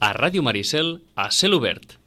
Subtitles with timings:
[0.00, 1.98] a Ràdio Maricel a cel obert.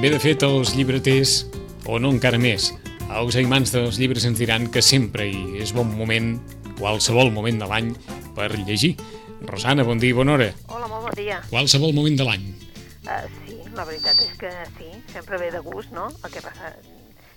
[0.00, 1.32] Bé, de fet, els llibreters,
[1.84, 2.70] o no encara més,
[3.10, 6.38] els aimants dels llibres ens diran que sempre hi és bon moment,
[6.78, 7.90] qualsevol moment de l'any,
[8.36, 8.94] per llegir.
[9.44, 10.48] Rosana, bon dia i bona hora.
[10.68, 11.40] Hola, molt bon dia.
[11.50, 12.48] Qualsevol moment de l'any.
[13.04, 16.08] Uh, sí, la veritat és que sí, sempre ve de gust, no?
[16.24, 16.72] El que passa,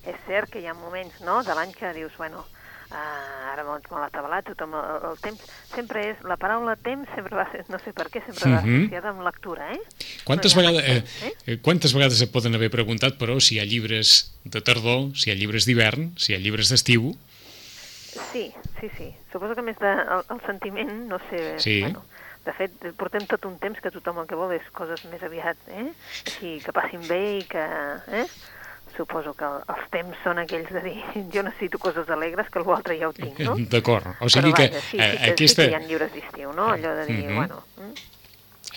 [0.05, 2.43] és cert que hi ha moments, no?, de l'any que dius, bueno,
[2.91, 5.41] uh, ara doncs me l'ha atabalat, tothom, el, el temps,
[5.73, 8.81] sempre és, la paraula temps sempre va ser, no sé per què, sempre va Mhm.
[8.84, 9.79] associada amb lectura, eh?
[10.26, 13.59] Quantes ha vegades, temps, eh, eh, quantes vegades et poden haver preguntat, però, si hi
[13.59, 17.15] ha llibres de tardor, si hi ha llibres d'hivern, si hi ha llibres d'estiu...
[18.31, 19.07] Sí, sí, sí.
[19.31, 21.55] Suposo que més de, el, el sentiment, no sé...
[21.63, 21.79] Sí.
[21.81, 22.04] Bueno,
[22.45, 25.57] de fet, portem tot un temps que tothom el que vol és coses més aviat,
[25.71, 25.88] eh?
[26.27, 27.63] Així, que passin bé i que...
[28.20, 28.26] Eh?
[28.97, 30.97] Suposo que el, els temps són aquells de dir
[31.34, 33.55] jo necessito coses alegres que l'altre ja ho tinc, no?
[33.73, 34.05] D'acord.
[34.21, 36.12] O sigui Però que, vaja, sí, eh, sí, que, aquesta, sí que hi ha llibres
[36.13, 36.68] d'estiu, no?
[36.76, 37.35] Allò de dir, Mhm.
[37.35, 37.63] bueno...
[37.77, 38.09] mm,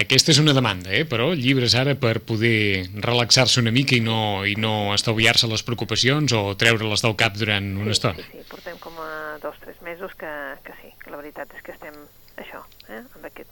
[0.01, 1.05] aquesta és una demanda, eh?
[1.09, 6.33] però llibres ara per poder relaxar-se una mica i no, i no estalviar-se les preocupacions
[6.37, 8.21] o treure-les del cap durant una sí, estona.
[8.21, 10.33] Sí, sí, portem com a dos, tres mesos que,
[10.65, 11.97] que sí, que la veritat és que estem
[12.37, 12.61] això,
[12.91, 13.05] eh?
[13.15, 13.49] amb aquest...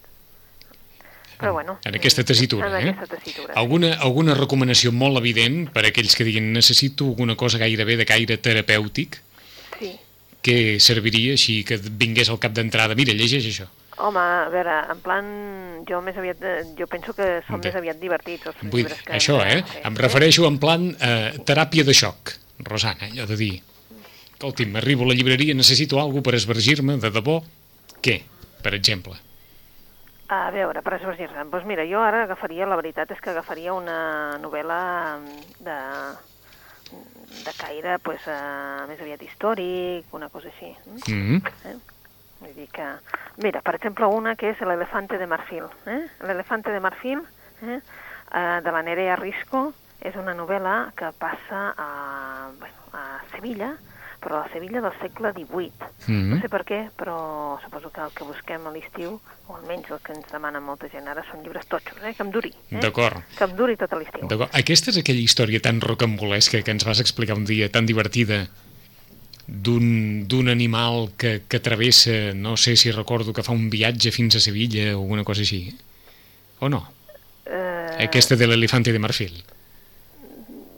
[1.39, 1.79] Però bueno...
[1.85, 2.91] En aquesta tessitura, en eh?
[2.95, 3.55] aquesta tessitura.
[3.59, 8.07] Alguna, alguna recomanació molt evident per a aquells que diguin necessito alguna cosa gairebé de
[8.07, 9.21] caire terapèutic
[9.81, 9.93] Sí.
[10.45, 13.67] que serviria així que vingués al cap d'entrada, mira, llegeix això.
[13.99, 15.27] Home, a veure, en plan,
[15.89, 19.03] jo més aviat, eh, jo penso que són De- més aviat divertits els Vull llibres
[19.07, 19.13] que...
[19.19, 19.63] això, eh?
[19.63, 22.35] fer, Em refereixo en plan eh, teràpia de xoc,
[22.67, 23.53] Rosana, allò de dir,
[24.35, 27.39] escolti'm, arribo a la llibreria, necessito alguna per esvergir-me, de debò,
[28.03, 28.21] què,
[28.63, 29.15] per exemple?
[30.29, 31.45] A veure, per esvergir-se.
[31.53, 34.79] Doncs mira, jo ara agafaria, la veritat és que agafaria una novel·la
[35.61, 35.77] de,
[37.45, 40.75] de caire, pues, eh, més aviat històric, una cosa així.
[40.87, 41.01] mm?
[41.09, 41.53] Mm -hmm.
[41.71, 41.77] Eh?
[42.41, 42.87] Vull dir que...
[43.37, 45.65] Mira, per exemple, una que és l'elefante de marfil.
[45.87, 46.07] Eh?
[46.21, 47.21] L'elefante de marfil,
[47.63, 47.81] eh?
[48.33, 53.77] eh, de la Nerea Risco, és una novel·la que passa a, bueno, a Sevilla,
[54.25, 55.91] però a Sevilla del segle XVIII.
[56.09, 56.29] Mhm.
[56.33, 60.01] No sé per què, però suposo que el que busquem a l'estiu, o almenys el
[60.01, 62.15] que ens demana molta gent ara, són llibres totxos, eh?
[62.17, 62.53] que em duri.
[62.73, 62.81] Eh?
[62.81, 63.21] D'acord.
[63.37, 64.27] Que em duri tot l'estiu.
[64.27, 64.51] D'acord.
[64.57, 68.47] Aquesta és aquella història tan rocambolesca que ens vas explicar un dia, tan divertida,
[69.47, 74.37] d'un d'un animal que, que travessa, no sé si recordo que fa un viatge fins
[74.37, 75.69] a Sevilla o alguna cosa així,
[76.61, 76.87] o no?
[77.45, 79.37] Eh, Aquesta de l'elefante de marfil.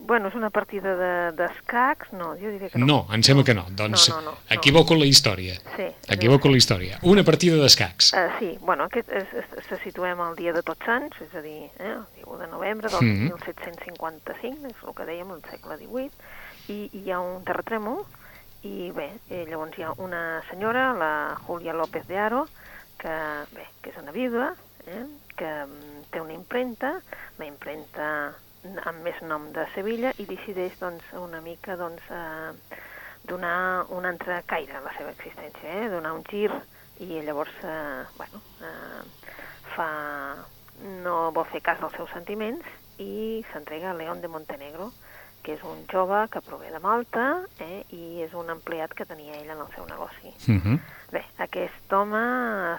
[0.06, 2.12] Bueno, és una partida de- d'escacs?
[2.12, 2.86] De, no, jo diria que no.
[2.86, 3.64] No, em sembla que no.
[3.74, 4.36] Doncs no, no, no.
[4.54, 5.56] equivoco la història.
[5.76, 5.88] Sí.
[6.14, 6.98] Equivoco la història.
[7.02, 8.12] Una partida d'escacs.
[8.14, 11.42] Uh, sí, bueno, aquest és, és, se situem al dia de Tots Sants, és a
[11.42, 13.32] dir, eh, el dia 1 de novembre del Mhm.
[13.32, 16.10] 1755, és el que dèiem, el segle XVIII,
[16.68, 18.04] i, i hi ha un terratrèmol,
[18.62, 22.46] i bé, eh, llavors hi ha una senyora, la Julia López de Aro,
[22.98, 23.12] que,
[23.54, 24.54] bé, que és una vídua,
[24.86, 25.04] eh,
[25.36, 27.00] que mm, té una impremta,
[27.38, 28.34] la impremta
[28.84, 32.80] amb més nom de Sevilla, i decideix doncs, una mica doncs, eh,
[33.26, 35.88] donar un altre caire a la seva existència, eh?
[35.92, 36.50] donar un gir,
[37.02, 39.32] i llavors, eh, bueno, eh,
[39.74, 39.88] fa...
[41.02, 42.66] no vol fer cas dels seus sentiments
[43.00, 44.90] i s'entrega a León de Montenegro,
[45.46, 47.24] que és un jove que prové de Malta
[47.62, 50.32] eh, i és un empleat que tenia ell en el seu negoci.
[50.50, 50.78] Uh -huh.
[51.12, 52.22] Bé, aquest home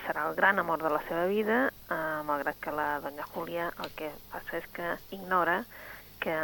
[0.04, 3.90] serà el gran amor de la seva vida, eh, malgrat que la doña Júlia el
[3.96, 5.64] que passa és que ignora
[6.20, 6.36] que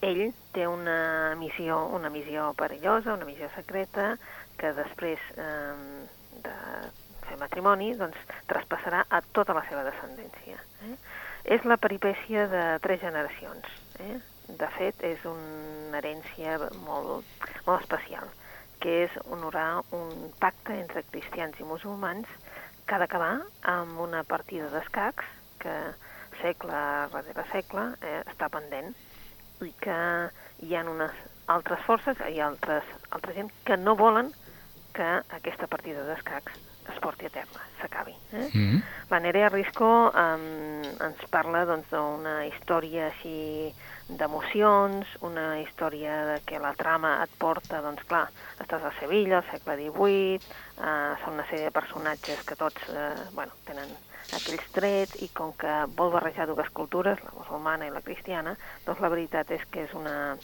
[0.00, 4.18] ell té una missió, una missió perillosa, una missió secreta,
[4.58, 5.74] que després eh,
[6.42, 6.56] de
[7.28, 8.18] fer matrimoni doncs,
[8.50, 10.58] traspassarà a tota la seva descendència.
[10.82, 10.96] Eh?
[11.44, 13.64] És la peripècia de tres generacions.
[14.00, 14.33] Eh?
[14.48, 17.24] De fet, és una herència molt,
[17.66, 18.28] molt especial
[18.84, 22.28] que és honorar un pacte entre cristians i musulmans
[22.84, 23.38] que ha d'acabar
[23.72, 25.30] amb una partida d'escacs
[25.64, 25.76] que
[26.42, 26.82] segle
[27.14, 28.92] darrere segle eh, està pendent
[29.64, 29.96] i que
[30.66, 31.16] hi ha unes
[31.54, 32.84] altres forces, ha altres,
[33.16, 34.32] altra gent que no volen
[34.92, 35.08] que
[35.38, 36.60] aquesta partida d'escacs
[36.92, 38.14] es porti a terme, s'acabi.
[38.32, 38.50] Eh?
[38.52, 38.82] Mm -hmm.
[39.10, 43.74] La Nerea Risco eh, ens parla doncs, d'una història així
[44.08, 48.28] d'emocions, una història de que la trama et porta, doncs clar,
[48.60, 53.14] estàs a Sevilla, al segle XVIII, eh, són una sèrie de personatges que tots, eh,
[53.32, 53.88] bueno, tenen
[54.32, 58.56] aquells trets i com que vol barrejar dues cultures, la musulmana i la cristiana,
[58.86, 60.36] doncs la veritat és que és una,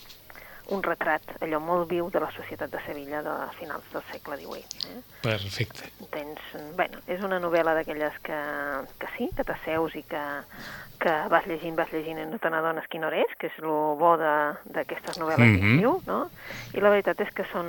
[0.71, 4.91] un retrat allò molt viu de la societat de Sevilla de finals del segle XVIII.
[4.91, 5.01] Eh?
[5.23, 5.91] Perfecte.
[6.11, 6.41] Tens,
[6.77, 8.39] bueno, és una novel·la d'aquelles que,
[8.99, 10.23] que sí, que t'asseus i que
[11.01, 13.71] que vas llegint, vas llegint i no te n'adones quina hora és, que és el
[13.97, 15.61] bo de- d'aquestes novel·les Mhm.
[15.63, 16.19] d'estiu, no?
[16.77, 17.65] I la veritat és que són,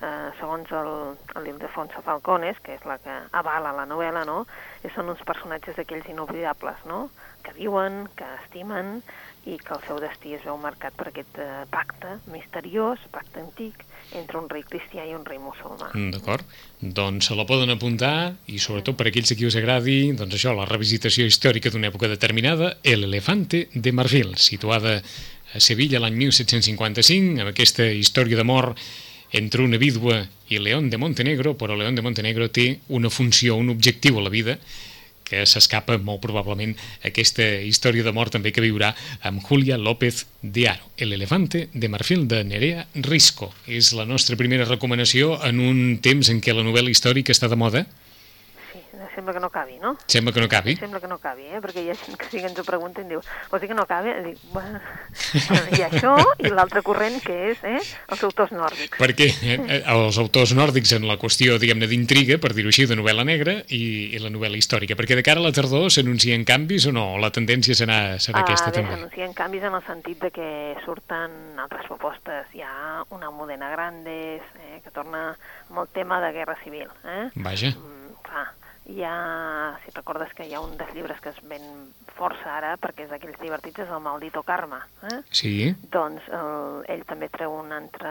[0.00, 0.88] eh, segons el,
[1.36, 4.46] el Ildefonso Falcones, que és la que avala la novel·la, no?
[4.84, 7.10] I són uns personatges d'aquells inoblidables, no?
[7.44, 9.02] Que viuen, que estimen
[9.44, 13.82] i que el seu destí es veu marcat per aquest eh, pacte misteriós, pacte antic,
[14.18, 15.90] entre un rei cristià i un rei musulmà.
[15.94, 16.46] Mm, D'acord.
[16.78, 20.54] Doncs se la poden apuntar i sobretot per aquells a qui us agradi doncs això,
[20.54, 27.40] la revisitació històrica d'una època determinada, El elefante de Marfil, situada a Sevilla l'any 1755,
[27.42, 28.72] amb aquesta història d'amor
[29.32, 30.22] entre una vídua
[30.52, 34.32] i León de Montenegro, però León de Montenegro té una funció, un objectiu a la
[34.32, 34.58] vida
[35.24, 36.74] que s'escapa molt probablement
[37.08, 38.92] aquesta història d'amor també que viurà
[39.22, 40.90] amb Julia López de Aro.
[40.96, 43.52] El elefante de marfil de Nerea Risco.
[43.66, 47.58] És la nostra primera recomanació en un temps en què la novel·la històrica està de
[47.58, 47.86] moda.
[49.14, 49.96] Sembla que no cabi, no?
[50.06, 50.76] Sembla que no cabi.
[50.76, 51.60] Sembla que no cabi, eh?
[51.60, 53.20] perquè hi ha gent que sí que ens ho pregunta i em diu,
[53.50, 54.12] vols dir que no cabi?
[54.12, 54.80] I dic, bueno,
[55.76, 57.80] hi ha això i l'altre corrent que és eh?
[58.08, 58.96] els autors nòrdics.
[59.00, 62.96] Perquè eh, eh, els autors nòrdics en la qüestió, diguem-ne, d'intriga, per dir-ho així, de
[62.96, 63.82] novel·la negra i,
[64.16, 64.96] i la novel·la històrica.
[64.98, 67.06] Perquè de cara a la tardor s'anuncien canvis o no?
[67.20, 68.96] La tendència serà, serà aquesta bé, també?
[68.96, 70.48] s'anuncien canvis en el sentit de que
[70.86, 72.48] surten altres propostes.
[72.56, 75.32] Hi ha una Modena Grandes, eh, que torna
[75.68, 76.88] amb el tema de guerra civil.
[77.04, 77.28] Eh?
[77.34, 77.74] Vaja.
[77.76, 78.48] Mm, clar,
[78.86, 81.62] hi ha, si recordes que hi ha un dels llibres que es ven
[82.16, 84.80] força ara, perquè és d'aquells divertits, és el Maldito Karma.
[85.10, 85.20] Eh?
[85.30, 85.52] Sí?
[85.92, 88.10] Doncs el, ell també treu un altre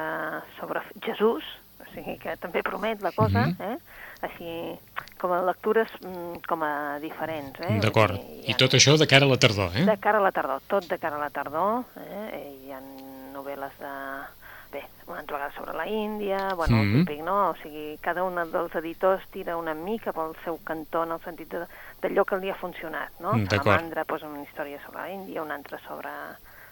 [0.60, 1.44] sobre Jesús,
[1.82, 3.62] o sigui que també promet la cosa, Mhm.
[3.62, 3.78] eh?
[4.22, 4.80] així
[5.20, 7.60] com a lectures mm, com a diferents.
[7.60, 7.80] Eh?
[7.82, 8.16] D'acord.
[8.46, 9.86] I tot això de cara a la tardor, eh?
[9.86, 11.84] De cara a la tardor, tot de cara a la tardor.
[11.98, 12.58] Eh?
[12.66, 12.80] Hi ha
[13.34, 13.96] novel·les de...
[14.72, 16.96] Bé, una vegada sobre la Índia, bueno, Mhm.
[17.00, 17.50] el típic, no?
[17.50, 21.50] O sigui, cada un dels editors tira una mica pel seu cantó en el sentit
[21.52, 21.68] de-
[22.02, 23.34] d'allò que li ha funcionat, no?
[23.34, 23.48] Mm.
[23.50, 26.10] Salamandra posa una història sobre la Índia, una altra sobre,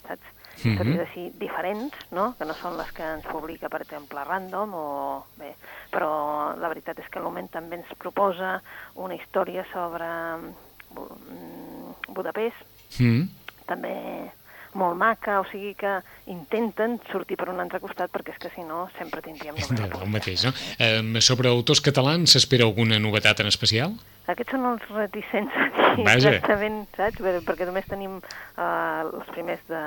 [0.07, 0.21] saps?
[0.63, 0.71] Mhm.
[0.71, 2.35] Històries així diferents, no?
[2.37, 5.25] Que no són les que ens publica, per exemple, Random o...
[5.37, 5.55] Bé,
[5.91, 8.61] però la veritat és que el moment també ens proposa
[8.95, 12.55] una història sobre mm, Budapest,
[12.99, 13.27] Mm.
[13.67, 14.31] també
[14.79, 15.97] molt maca, o sigui que
[16.31, 20.01] intenten sortir per un altre costat perquè és que si no sempre tindríem De, novel·la.
[20.05, 20.53] el mateix, no?
[20.79, 23.93] Eh, sobre autors catalans s'espera alguna novetat en especial?
[24.29, 26.29] Aquests són els reticents a dir Vaja.
[26.35, 27.19] exactament, saps?
[27.47, 29.83] Perquè només tenim eh, els primers de,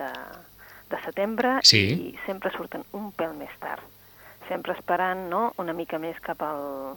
[0.00, 0.10] de,
[0.90, 1.82] de setembre Sí.
[2.10, 3.84] i sempre surten un pèl més tard.
[4.48, 6.96] Sempre esperant no, una mica més cap al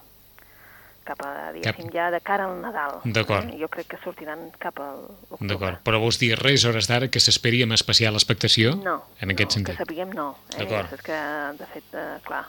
[1.03, 2.99] cap a, diguéssim, ja de cara al Nadal.
[3.03, 3.49] D'acord.
[3.51, 3.57] Eh?
[3.59, 5.47] Jo crec que sortiran cap al octubre.
[5.53, 8.75] D'acord, però vols dir res hores d'ara que s'esperi amb especial expectació?
[8.75, 9.75] No, En aquest no, sentit.
[9.75, 10.37] que sapiguem no.
[10.55, 10.59] Eh?
[10.63, 10.93] D'acord.
[10.93, 11.19] És que,
[11.59, 12.45] de fet, eh, clar,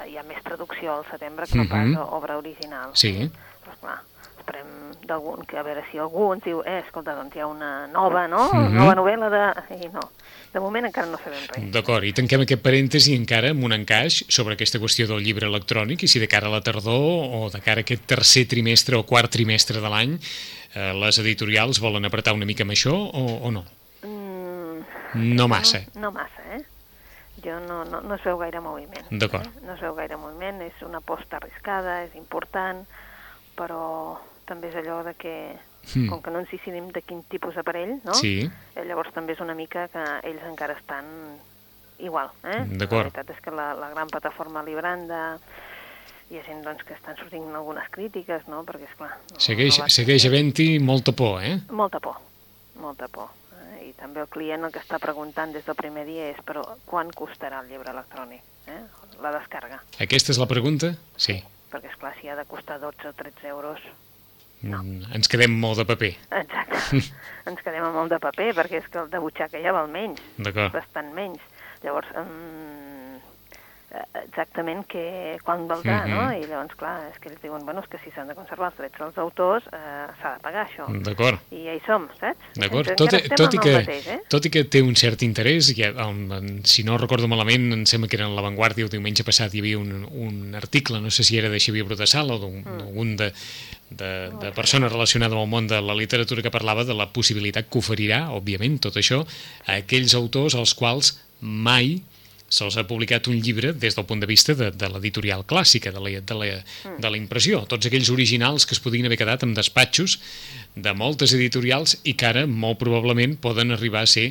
[0.00, 1.70] eh, hi ha més traducció al setembre que no Mhm.
[1.70, 2.90] pas a obra original.
[2.94, 3.30] Sí.
[3.64, 4.00] Però, clar,
[4.52, 7.86] esperem d'algun, que a veure si algú ens diu, eh, escolta, doncs hi ha una
[7.88, 8.50] nova, no?
[8.52, 8.74] Mhm.
[8.76, 9.42] Nova novel·la de...
[9.84, 10.00] I no,
[10.52, 11.70] de moment encara no sabem res.
[11.72, 16.02] D'acord, i tanquem aquest parèntesi encara amb un encaix sobre aquesta qüestió del llibre electrònic
[16.04, 19.04] i si de cara a la tardor o de cara a aquest tercer trimestre o
[19.04, 23.50] quart trimestre de l'any eh, les editorials volen apretar una mica amb això o, o
[23.50, 23.64] no?
[24.02, 24.84] Mm,
[25.36, 25.82] No massa.
[25.94, 26.62] No, no massa, eh?
[27.42, 29.08] Jo no, no, no es veu gaire moviment.
[29.10, 29.46] D'acord.
[29.48, 29.64] Eh?
[29.66, 32.84] No es veu gaire moviment, és una aposta arriscada, és important,
[33.58, 35.36] però també és allò de que,
[35.96, 36.06] Mm.
[36.08, 38.14] com que no ens decidim de quin tipus d'aparell, no?
[38.14, 38.48] Sí.
[38.76, 41.04] Eh, llavors també és una mica que ells encara estan
[41.98, 42.60] igual, eh?
[42.70, 43.08] D'acord.
[43.08, 45.38] La veritat és que la, la gran plataforma Libranda
[46.30, 48.62] hi ha gent doncs, que estan sortint algunes crítiques, no?
[48.64, 49.10] Perquè, esclar...
[49.32, 51.58] No, Segueix, no segueix havent-hi molta por, eh?
[51.70, 52.20] molta por,
[52.80, 53.28] molta por.
[53.58, 53.88] Eh?
[53.88, 57.10] I també el client el que està preguntant des del primer dia és però quan
[57.10, 58.40] costarà el llibre electrònic?
[58.70, 58.78] Eh?
[59.20, 59.82] La descàrrega.
[60.00, 60.94] Aquesta és la pregunta?
[61.18, 61.42] Sí.
[61.74, 63.82] Perquè, és clar si ha de costar 12 o 13 euros...
[64.62, 66.12] Mm, Ens quedem molt de paper.
[66.38, 67.00] Exacte.
[67.50, 70.72] Ens quedem molt de paper, perquè és que el de butxaca ja val menys, D'acord.
[70.76, 71.42] bastant menys.
[71.82, 73.01] Llavors, mm,
[74.24, 76.10] exactament que, quan valdrà, Mhm.
[76.14, 76.32] no?
[76.32, 78.78] I llavors, clar, és que ells diuen, bueno, és que si s'han de conservar els
[78.78, 80.86] drets dels autors, eh, s'ha de pagar això.
[81.02, 81.38] D'acord.
[81.50, 82.38] I ja hi som, saps?
[82.54, 84.20] D'acord, tot, tot, i que, mateix, eh?
[84.28, 85.92] tot i que té un cert interès, ja,
[86.64, 89.60] si no recordo malament, em sembla que era en La Vanguardia el diumenge passat hi
[89.60, 93.16] havia un, un article, no sé si era de Xavier Brutassal o d'un- Mm.
[93.16, 93.32] de,
[93.90, 97.68] de, de persona relacionada amb el món de la literatura que parlava de la possibilitat
[97.68, 99.26] que oferirà, òbviament, tot això,
[99.66, 102.00] a aquells autors als quals mai
[102.52, 106.02] se'ls ha publicat un llibre des del punt de vista de, de l'editorial clàssica, de
[106.02, 106.48] la, de, la,
[107.00, 107.62] de la impressió.
[107.68, 110.18] Tots aquells originals que es podien haver quedat en despatxos
[110.76, 114.30] de moltes editorials i que ara molt probablement poden arribar a ser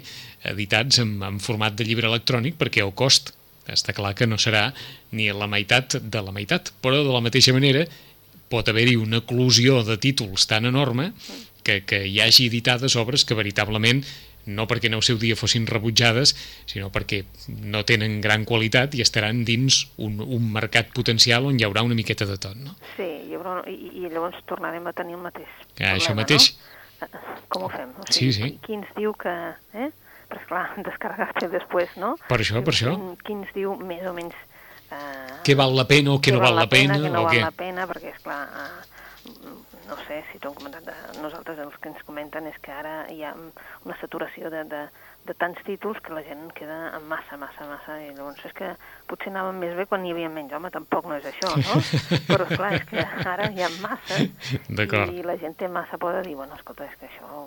[0.53, 3.33] editats en, en format de llibre electrònic perquè el cost
[3.71, 4.69] està clar que no serà
[5.15, 7.85] ni la meitat de la meitat, però de la mateixa manera
[8.51, 11.11] pot haver-hi una eclosió de títols tan enorme
[11.63, 14.01] que, que hi hagi editades obres que veritablement
[14.45, 19.01] no perquè en el seu dia fossin rebutjades, sinó perquè no tenen gran qualitat i
[19.01, 22.75] estaran dins un, un mercat potencial on hi haurà una miqueta de tot, no?
[22.98, 26.51] Sí, hi haurà, i, i llavors tornarem a tenir el mateix Ah, això problema, mateix.
[27.01, 27.07] No?
[27.50, 27.89] Com ho fem?
[27.98, 28.41] O Sí, sigui, sí.
[28.43, 29.31] qui- Qui ens diu que...
[29.74, 29.89] Eh?
[30.31, 32.15] Però esclar, descarregar-te després, no?
[32.29, 32.93] Per això, per això.
[33.25, 34.38] Qui, ens diu més o menys...
[34.91, 37.33] Eh, Què val la pena o què no val la pena, Què no o val
[37.33, 37.41] què?
[37.41, 38.90] la pena, perquè, esclar, eh,
[39.91, 42.93] no sé si t'ho han comentat, eh, nosaltres els que ens comenten és que ara
[43.12, 44.79] hi ha una saturació de, de,
[45.27, 48.69] de tants títols que la gent queda amb massa, massa, massa, i llavors és que
[49.12, 51.75] potser anàvem més bé quan hi havia menys, home, tampoc no és això, no?
[52.31, 53.03] Però, esclar, és que
[53.36, 54.21] ara hi ha massa,
[55.12, 57.43] i la gent té massa por de dir, bueno, escolta, és que això,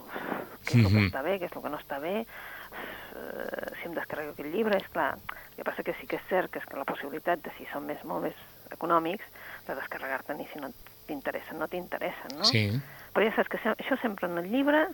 [0.68, 1.08] què és el que Mhm.
[1.08, 4.76] està bé, què és el que no està bé, eh, si em descarrego aquest llibre,
[4.76, 7.40] és clar, el que passa que sí que és cert que és que la possibilitat
[7.44, 8.36] de si són més, molt més
[8.70, 9.24] econòmics,
[9.66, 10.70] de descarregar-te'n i si no
[11.06, 12.44] t'interessen, no t'interessen, no?
[12.44, 12.68] Sí.
[13.14, 14.86] Però ja saps que això, sempre en el llibre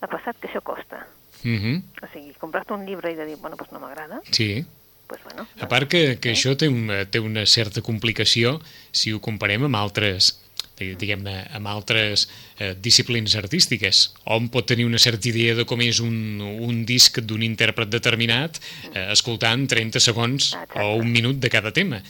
[0.00, 1.06] ha passat que això costa.
[1.42, 1.82] Mm -hmm.
[2.02, 4.66] O sigui, comprar-te un llibre i de dir, bueno, doncs no m'agrada, Sí.
[5.08, 5.46] doncs bueno.
[5.60, 9.76] A part que, que això té una, té una certa complicació si ho comparem amb
[9.76, 10.43] altres
[10.78, 12.26] diguem-ne, amb altres
[12.58, 14.08] eh, disciplines artístiques.
[14.24, 18.60] Hom pot tenir una certa idea de com és un, un disc d'un intèrpret determinat
[18.92, 20.80] eh, escoltant 30 segons Exacte.
[20.82, 22.02] o un minut de cada tema.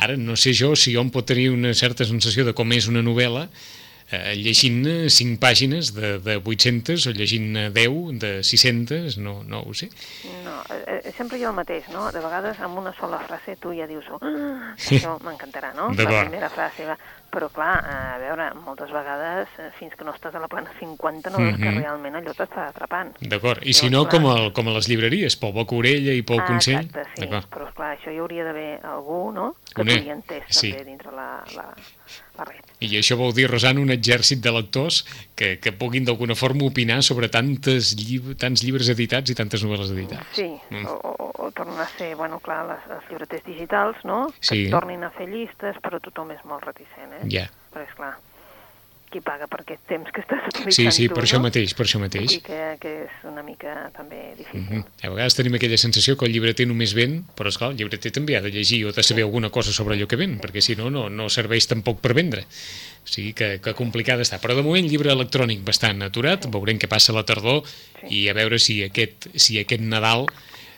[0.00, 3.02] Ara, no sé jo si hom pot tenir una certa sensació de com és una
[3.04, 3.48] novel·la
[4.10, 9.74] eh, llegint 5 pàgines de, de 800 o llegint 10 de 600, no, no ho
[9.74, 9.90] sé.
[10.44, 12.08] No, eh, eh, sempre hi ha el mateix, no?
[12.12, 14.20] De vegades amb una sola frase tu ja dius, oh,
[14.76, 15.92] això m'encantarà, no?
[15.94, 16.98] La primera frase va...
[17.30, 20.72] Però clar, eh, a veure, moltes vegades, eh, fins que no estàs a la plana
[20.80, 21.44] 50, no Mhm.
[21.46, 23.12] veus que realment allò t'està atrapant.
[23.22, 24.10] D'acord, i si no, clar.
[24.18, 26.80] com, el, com a les llibreries, Pol Bocorella i Pol ah, Consell.
[26.88, 30.72] exacte, sí, però esclar, això hi hauria d'haver algú, no?, que entès sí.
[30.72, 31.68] també dintre la, la,
[32.40, 32.66] la red.
[32.80, 35.02] I això vol dir, Rosana, un exèrcit de lectors
[35.36, 39.92] que, que puguin d'alguna forma opinar sobre tantes llib tants llibres editats i tantes novel·les
[39.92, 40.26] editades.
[40.36, 40.86] Sí, Mm.
[40.86, 44.60] o, o, o tornen a ser, bueno, clar, les, els llibreters digitals, no?, que Sí.
[44.70, 47.24] tornin a fer llistes, però tothom és molt reticent, eh?
[47.28, 47.46] Ja.
[47.74, 48.14] Però, esclar,
[49.10, 51.46] qui paga per aquest temps que estàs utilitzant Sí, sí, tu, per això no?
[51.48, 52.36] mateix, per això mateix.
[52.36, 54.62] I que, que és una mica també difícil.
[54.62, 54.84] Mhm.
[55.02, 58.36] A vegades tenim aquella sensació que el llibreter només ven, però esclar, el llibreter també
[58.38, 60.90] ha de llegir o de saber alguna cosa sobre allò que ven, perquè si no,
[60.90, 62.46] no, no serveix tampoc per vendre.
[63.00, 64.38] O sigui que, que complicada està.
[64.42, 67.64] Però de moment llibre electrònic bastant aturat, veurem què passa a la tardor
[68.08, 70.28] i a veure si aquest, si aquest Nadal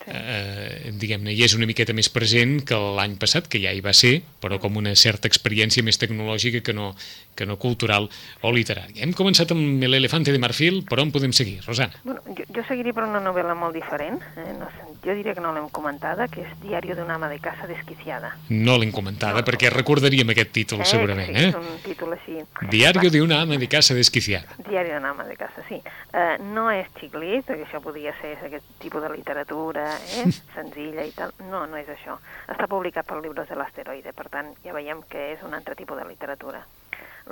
[0.07, 3.95] eh, diguem-ne, hi és una miqueta més present que l'any passat, que ja hi va
[3.97, 6.93] ser, però com una certa experiència més tecnològica que no,
[7.37, 8.09] que no cultural
[8.43, 9.03] o literària.
[9.05, 12.03] Hem començat amb l'elefante de marfil, però on podem seguir, Rosana?
[12.05, 14.53] Bueno, jo, jo seguiria per una novel·la molt diferent, eh?
[14.59, 17.41] no sé, jo diria que no l'hem comentada, que és Diario de una ama de
[17.43, 18.37] casa desquiciada.
[18.51, 21.49] No l'hem comentada, perquè recordaríem aquest títol, segurament, sí, eh?
[21.51, 22.37] és un títol així.
[22.71, 24.55] Diario de una ama de casa desquiciada.
[24.69, 25.81] Diari d'una ama de casa, sí.
[26.13, 29.89] Eh, no és xiclit, perquè això podria ser aquest tipus de literatura
[30.21, 30.29] eh?
[30.57, 31.35] senzilla i tal.
[31.51, 32.19] No, no és això.
[32.53, 35.99] Està publicat pel Llibres de l'Asteroide, per tant, ja veiem que és un altre tipus
[35.99, 36.63] de literatura.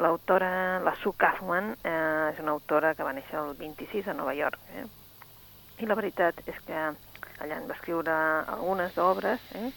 [0.00, 4.34] L'autora, la Sue Kaufman, eh, és una autora que va néixer el 26 a Nova
[4.34, 4.58] York.
[4.74, 4.86] Eh?
[5.80, 6.90] I la veritat és que
[7.40, 8.16] allà en va escriure
[8.54, 9.70] algunes obres, eh?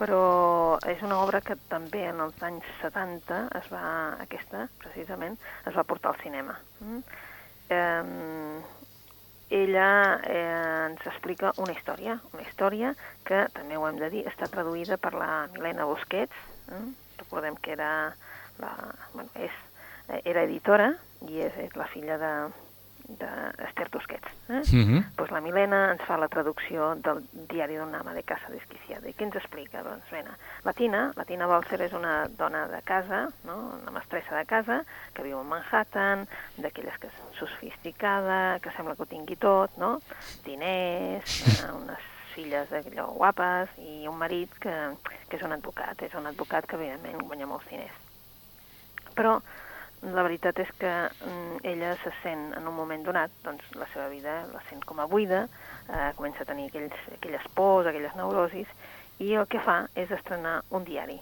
[0.00, 3.82] però és una obra que també en els anys 70 es va,
[4.22, 5.36] aquesta precisament,
[5.68, 6.56] es va portar al cinema.
[6.80, 7.02] Mm?
[7.76, 8.62] Eh,
[9.50, 9.90] ella
[10.24, 12.94] eh, ens explica una història, una història
[13.26, 16.82] que, també ho hem de dir, està traduïda per la Milena Busquets, eh?
[17.18, 17.92] recordem que era,
[18.62, 18.72] la,
[19.12, 19.60] bueno, és,
[20.08, 20.92] eh, era editora
[21.28, 22.32] i és, és la filla de,
[23.18, 24.28] d'Ester Tusquets.
[24.48, 24.62] Eh?
[24.72, 25.12] Mhm.
[25.16, 29.08] pues la Milena ens fa la traducció del diari d'una ama de casa desquiciada.
[29.08, 29.82] I què ens explica?
[29.82, 33.56] Doncs, mena, la Tina, la Tina Balser és una dona de casa, no?
[33.82, 36.26] una mestressa de casa, que viu a Manhattan,
[36.58, 40.00] d'aquelles que és sofisticada, que sembla que ho tingui tot, no?
[40.44, 44.74] Diners, eh, unes filles d'allò guapes i un marit que,
[45.28, 47.96] que és un advocat, és un advocat que evidentment guanya molts diners.
[49.16, 49.40] Però
[50.02, 54.08] la veritat és que mm, ella se sent en un moment donat, doncs la seva
[54.08, 55.46] vida la sent com a buida,
[55.88, 58.68] eh, comença a tenir aquells, aquelles pors, aquelles neurosis,
[59.20, 61.18] i el que fa és estrenar un diari.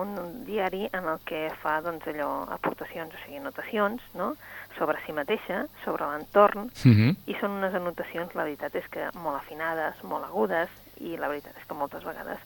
[0.00, 4.34] Un, un diari en el que fa doncs, allò, aportacions, o sigui, anotacions, no?
[4.76, 7.14] sobre si mateixa, sobre l'entorn, Mhm.
[7.26, 10.68] i són unes anotacions, la veritat és que molt afinades, molt agudes,
[11.00, 12.38] i la veritat és que moltes vegades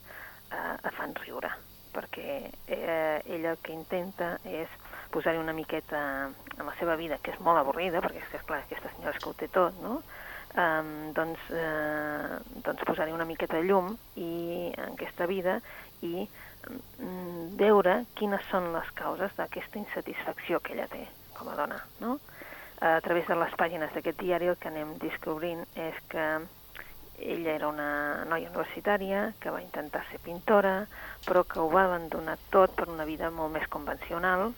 [0.51, 1.51] eh, et fan riure,
[1.93, 4.67] perquè eh, ella el que intenta és
[5.11, 6.01] posar-hi una miqueta
[6.57, 9.23] en la seva vida, que és molt avorrida, perquè és que, esclar, aquesta senyora és
[9.23, 10.01] que ho té tot, no?
[10.55, 15.59] um, doncs, eh, doncs posar-hi una miqueta de llum i, en aquesta vida
[16.03, 21.05] i mm, veure quines són les causes d'aquesta insatisfacció que ella té
[21.37, 22.19] com a dona, no?
[22.81, 26.25] A través de les pàgines d'aquest diari el que anem descobrint és que
[27.21, 30.87] ella era una noia universitària que va intentar ser pintora,
[31.27, 34.49] però que ho va abandonar tot per una vida molt més convencional?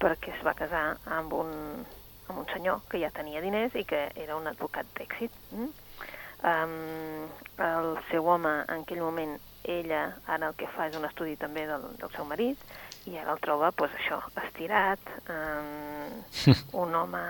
[0.00, 0.84] Perquè es va casar
[1.16, 1.50] amb un,
[2.28, 5.32] amb un senyor que ja tenia diners i que era un advocat d'èxit.
[5.52, 5.72] Mm?
[6.44, 7.28] Um,
[7.64, 11.64] el seu home, en aquell moment, ella ara el que fa és un estudi també
[11.70, 12.60] del, del seu marit,
[13.08, 16.18] i ara el troba, doncs això, estirat, um,
[16.84, 17.22] un home...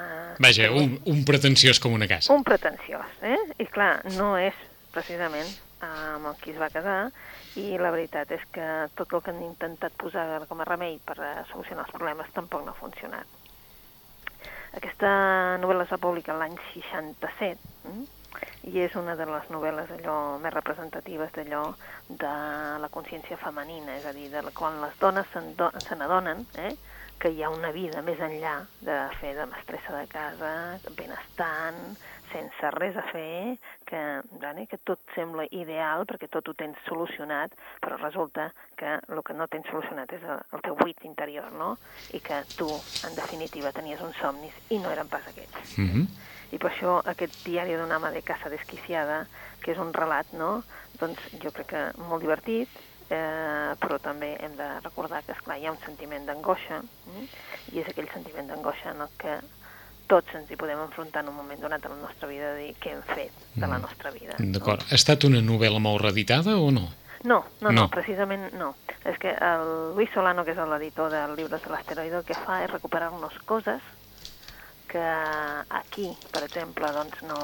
[0.43, 2.35] Vaja, un, un pretensiós com una casa.
[2.35, 3.39] Un pretensiós, eh?
[3.63, 4.59] I clar, no és
[4.95, 5.51] precisament
[5.85, 6.99] amb el qui es va casar,
[7.61, 11.19] i la veritat és que tot el que han intentat posar com a remei per
[11.21, 13.41] a solucionar els problemes tampoc no ha funcionat.
[14.75, 15.11] Aquesta
[15.63, 18.03] novel·la es va publicar l'any 67, eh?
[18.71, 21.63] i és una de les novel·les allò més representatives d'allò
[22.09, 22.33] de
[22.83, 26.73] la consciència femenina, és a dir, de quan les dones se n'adonen eh,
[27.21, 28.57] que hi ha una vida més enllà
[28.89, 30.51] de fer de mestressa de casa,
[30.99, 31.79] benestant,
[32.35, 33.57] sense res a fer,
[33.89, 34.03] que,
[34.43, 39.39] vale, que tot sembla ideal perquè tot ho tens solucionat, però resulta que el que
[39.39, 41.77] no tens solucionat és el, el teu buit interior, no?
[42.13, 42.69] I que tu,
[43.07, 45.79] en definitiva, tenies uns somnis i no eren pas aquests.
[45.79, 49.25] Mm -hmm i per això aquest diari d'una ama de casa desquiciada,
[49.63, 50.63] que és un relat, no?
[51.01, 52.71] doncs jo crec que molt divertit,
[53.11, 56.81] eh, però també hem de recordar que, esclar, hi ha un sentiment d'angoixa,
[57.17, 57.27] eh?
[57.73, 59.39] i és aquell sentiment d'angoixa en el que
[60.11, 62.75] tots ens hi podem enfrontar en un moment donat de la nostra vida de dir
[62.81, 63.83] què hem fet de la mm.
[63.87, 64.37] nostra vida.
[64.39, 64.85] D'acord.
[64.85, 64.91] No?
[64.91, 66.89] Ha estat una novel·la molt reeditada o no?
[67.25, 68.75] No, no, no, no, precisament no.
[69.09, 72.61] És que el Luis Solano, que és l'editor del llibre de l'asteroide, el que fa
[72.67, 73.81] és recuperar-nos coses
[74.93, 75.05] que
[75.75, 77.39] aquí, per exemple, doncs no,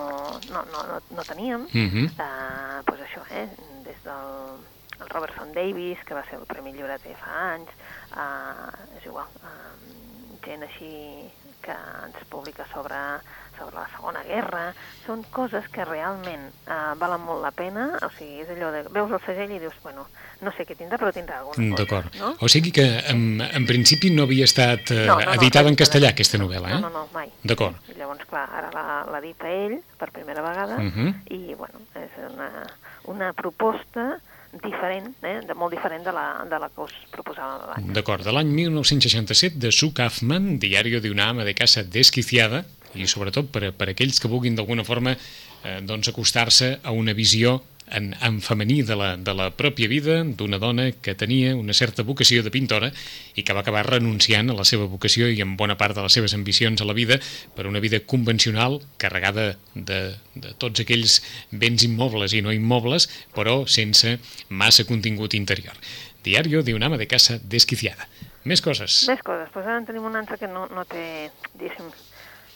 [0.52, 2.06] no, no, no, no teníem, uh -huh.
[2.06, 3.48] uh, pues això, eh,
[3.82, 4.60] des del
[5.00, 7.70] el Robertson Davis, que va ser el Premi Llibreter fa anys,
[8.12, 11.30] uh, és igual, uh, gent així
[11.64, 12.98] que ens publica sobre
[13.60, 14.62] sobre la Segona Guerra,
[15.04, 19.12] són coses que realment eh, valen molt la pena, o sigui, és allò de, veus
[19.12, 20.06] el segell i dius, bueno,
[20.40, 21.82] no sé què tindrà, però tindrà alguna cosa.
[21.82, 22.16] D'acord.
[22.20, 22.32] No?
[22.40, 25.80] O sigui que en, en principi no havia estat eh, no, no, editada no, en
[25.82, 26.80] castellà, aquesta novel·la, eh?
[26.80, 27.28] No, no, no, mai.
[27.44, 27.92] D'acord.
[27.98, 31.06] Llavors, clar, ara l'ha dit a ell per primera vegada, uh mhm.
[31.06, 31.14] -huh.
[31.36, 32.50] i, bueno, és una,
[33.12, 34.16] una proposta
[34.52, 37.92] diferent, eh, de molt diferent de la, de la que us proposàvem abans.
[37.94, 42.64] D'acord, de l'any 1967, de Sue Kaufman, Diario de una ama de casa desquiciada,
[42.98, 47.60] i sobretot per, per aquells que vulguin d'alguna forma eh, doncs acostar-se a una visió
[47.90, 52.04] en, en femení de la, de la pròpia vida d'una dona que tenia una certa
[52.06, 52.90] vocació de pintora
[53.34, 56.16] i que va acabar renunciant a la seva vocació i en bona part de les
[56.16, 57.20] seves ambicions a la vida
[57.56, 60.00] per una vida convencional, carregada de,
[60.34, 65.76] de tots aquells béns immobles i no immobles, però sense massa contingut interior.
[66.24, 68.08] Diario de una ama de casa desquiciada.
[68.44, 69.02] Més coses.
[69.08, 69.50] Més coses.
[69.52, 71.90] Pues ara en tenim una altra que no, no té, diguéssim,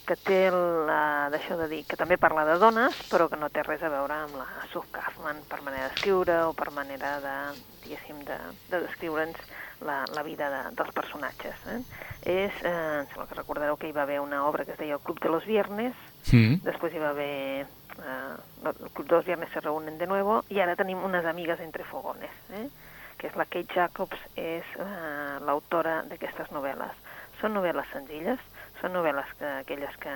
[0.04, 3.64] que té la, d'això de dir, que també parla de dones, però que no té
[3.64, 7.36] res a veure amb la Sue Kaufman per manera d'escriure o per manera de,
[7.84, 8.38] diguéssim, de,
[8.70, 9.40] de descriure'ns
[9.84, 11.64] la, la vida de, dels personatges.
[11.72, 11.80] Eh?
[12.24, 14.98] És, eh, em sembla que recordareu que hi va haver una obra que es deia
[14.98, 15.96] El Club de los Viernes,
[16.32, 16.60] mm.
[16.64, 20.60] després hi va haver eh, El Club de los Viernes se reúnen de nuevo, i
[20.60, 22.68] ara tenim unes amigues entre fogones, eh?
[23.18, 27.03] que és la Kate Jacobs, és eh, l'autora d'aquestes novel·les.
[27.44, 28.40] Són novel·les senzilles,
[28.80, 30.12] són novel·les que, aquelles que,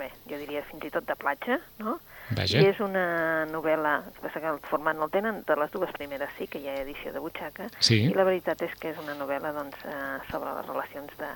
[0.00, 1.98] bé, jo diria fins i tot de platja, no?
[2.38, 2.62] Vaja.
[2.62, 3.02] I és una
[3.50, 6.78] novel·la, que el format no el tenen, de les dues primeres sí que hi ha
[6.80, 7.98] edició de butxaca, sí.
[8.08, 9.98] i la veritat és que és una novel·la doncs, eh,
[10.30, 11.30] sobre les relacions de,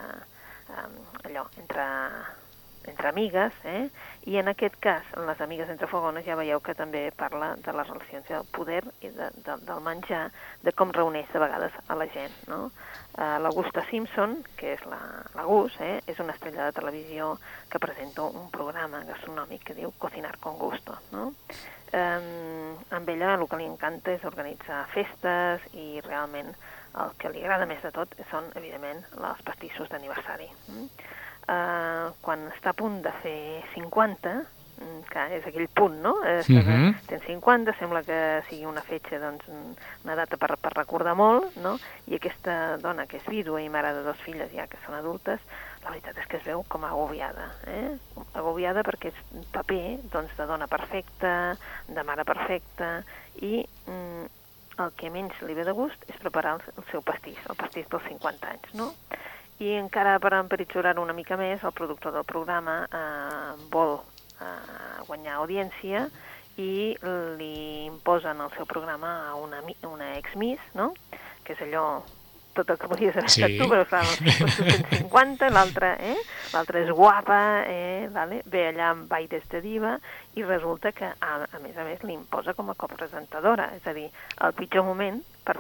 [0.79, 0.87] eh,
[1.29, 1.85] allò, entre
[2.91, 3.89] entre amigues, eh?
[4.31, 7.75] i en aquest cas, en les amigues entre fogones, ja veieu que també parla de
[7.77, 10.25] les relacions del poder i de, de, del menjar,
[10.65, 12.35] de com reuneix de vegades a la gent.
[12.49, 12.61] No?
[13.15, 15.01] Uh, L'Augusta Simpson, que és la,
[15.37, 16.01] la Gus, eh?
[16.11, 17.35] és una estrella de televisió
[17.71, 20.99] que presenta un programa gastronòmic que diu Cocinar con gusto.
[21.13, 21.33] No?
[21.95, 26.51] Um, amb ella el que li encanta és organitzar festes i realment
[27.03, 30.49] el que li agrada més de tot són, evidentment, els pastissos d'aniversari.
[30.71, 30.89] Mm?
[31.49, 34.35] Eh, quan està a punt de fer 50,
[34.79, 36.15] mm, que és aquell punt, no?
[36.25, 36.95] Eh, uh -huh.
[37.07, 39.45] Tens 50, sembla que sigui una fetge, doncs,
[40.05, 41.79] una data per, per recordar molt, no?
[42.07, 45.41] I aquesta dona, que és vídua i mare de dos filles ja que són adultes,
[45.83, 47.99] la veritat és que es veu com agobiada, eh?
[48.33, 51.57] Agobiada perquè és un paper, doncs, de dona perfecta,
[51.89, 53.05] de mare perfecta,
[53.43, 54.27] i mm,
[54.79, 57.89] el que menys li ve de gust és preparar el, el seu pastís, el pastís
[57.91, 58.93] dels 50 anys, no?
[59.63, 64.01] I encara per empritjorar una mica més, el productor del programa eh, vol
[64.41, 66.09] eh, guanyar audiència
[66.59, 66.95] i
[67.39, 70.93] li imposen el seu programa a una, una ex-miss, no?
[71.45, 72.03] que és allò
[72.55, 73.43] tot el que podies haver Sí.
[73.43, 74.55] estat tu, però clar, doncs,
[75.11, 76.15] 150, l'altra eh?
[76.53, 78.07] l'altra és guapa, eh?
[78.15, 78.43] vale?
[78.47, 79.97] ve allà amb aires de diva
[80.39, 83.95] i resulta que, a, a més a més, li imposa com a copresentadora, és a
[83.97, 84.07] dir,
[84.39, 85.57] el pitjor moment per,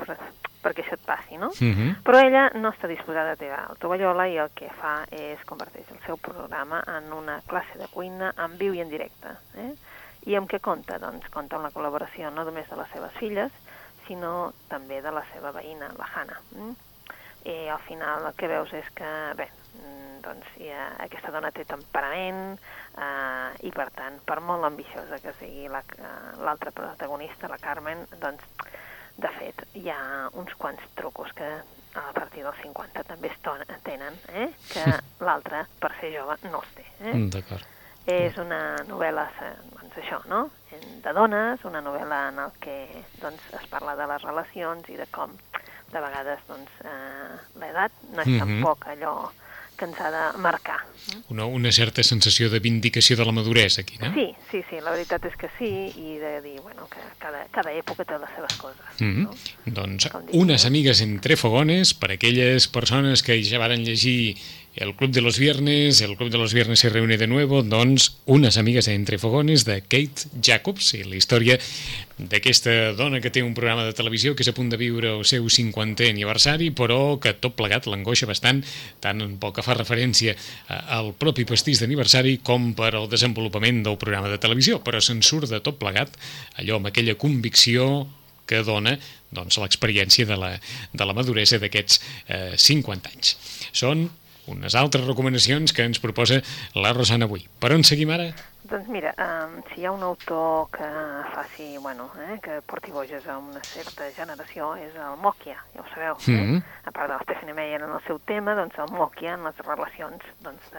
[0.65, 1.49] perquè això et passi, no?
[1.49, 2.03] Uh -huh.
[2.03, 5.91] Però ella no està disposada a tirar el tovallola i el que fa és converteix
[5.91, 9.29] el seu programa en una classe de cuina en viu i en directe.
[9.57, 9.75] Eh?
[10.27, 10.99] I amb què compta?
[10.99, 13.53] Doncs compta amb la col·laboració no només de les seves filles,
[14.07, 16.41] sinó també de la seva veïna, la Hanna.
[16.53, 16.75] Mm?
[17.45, 19.05] I al final el que veus és que,
[19.37, 22.59] bé, mm, doncs ja, aquesta dona té temperament
[22.99, 28.07] eh, i per tant, per molt ambiciosa que sigui la- eh, l'altra protagonista, la Carmen,
[28.19, 28.43] doncs
[29.17, 31.47] de fet, hi ha uns quants trucos que
[31.95, 33.39] a partir dels 50 també es
[33.85, 34.49] tenen, eh?
[34.73, 34.85] que
[35.25, 36.85] l'altre, per ser jove, no els té.
[37.01, 37.13] Eh?
[37.15, 37.71] Mm, D'acord.
[38.11, 40.51] És una novel·la, eh, doncs això, no?
[41.05, 45.07] De dones, una novel·la en el que doncs, es parla de les relacions i de
[45.15, 45.33] com
[45.93, 48.39] de vegades doncs, eh, l'edat no és Mhm.
[48.43, 49.31] tampoc allò
[49.77, 50.79] que ens ha de marcar.
[51.29, 54.13] Una, una certa sensació de vindicació de la maduresa aquí, no?
[54.15, 57.75] Sí, sí, sí, la veritat és que sí, i de dir, bueno, que cada, cada
[57.75, 58.85] època té les seves coses.
[59.01, 59.35] Mm no?
[59.67, 64.37] Doncs Com dic, unes amigues entre fogones per aquelles persones que ja varen llegir
[64.77, 68.17] El Club de los Viernes, El Club de los Viernes se reúne de nuevo, doncs
[68.27, 71.61] unes amigues entre fogones de Kate Jacobs i la història
[72.19, 75.23] d'aquesta dona que té un programa de televisió que és a punt de viure el
[75.31, 78.65] seu 50è aniversari, però que tot plegat l'angoixa bastant,
[78.99, 80.35] tant en pel que fa referència
[80.67, 85.55] al propi pastís d'aniversari com per al desenvolupament del programa de televisió, però se'n surt
[85.55, 86.19] de tot plegat
[86.59, 88.09] allò amb aquella convicció
[88.45, 88.99] que dona
[89.31, 90.53] doncs, l'experiència de la,
[90.93, 93.37] de la maduresa d'aquests eh, 50 anys.
[93.71, 94.09] Són
[94.51, 96.41] unes altres recomanacions que ens proposa
[96.75, 97.47] la Rosana avui.
[97.61, 98.33] Per on seguim ara?
[98.65, 100.87] Doncs mira, um, si hi ha un autor que
[101.35, 105.89] faci, bueno, eh, que porti boges a una certa generació, és el Mòquia, ja ho
[105.93, 106.17] sabeu.
[106.27, 106.57] Mhm.
[106.57, 106.63] Eh?
[106.89, 110.25] A part de l'Stephanie Meyer en el seu tema, doncs el Mòquia en les relacions
[110.41, 110.73] doncs,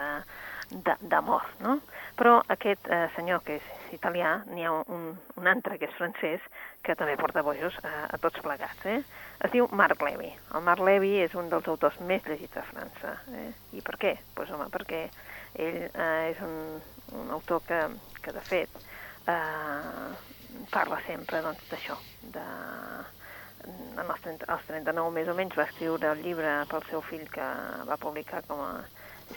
[1.02, 1.80] d'amor, no?
[2.18, 6.42] Però aquest eh, senyor que és italià, n'hi ha un, un altre que és francès,
[6.82, 9.02] que també porta bojos a, a tots plegats, eh?
[9.44, 10.30] Es diu Marc Levy.
[10.56, 13.16] El Marc Levy és un dels autors més llegits a França.
[13.36, 13.50] Eh?
[13.78, 14.14] I per què?
[14.38, 15.02] Doncs home, perquè
[15.60, 16.56] ell eh, és un,
[17.20, 17.82] un autor que,
[18.24, 18.80] que de fet,
[19.28, 20.08] eh,
[20.72, 21.98] parla sempre doncs, d'això,
[22.36, 22.46] de,
[23.68, 27.26] en els, 30, als 39 més o menys va escriure el llibre pel seu fill
[27.34, 27.48] que
[27.90, 28.72] va publicar com a